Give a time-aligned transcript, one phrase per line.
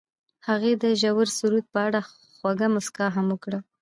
[0.47, 1.99] هغې د ژور سرود په اړه
[2.37, 3.59] خوږه موسکا هم وکړه.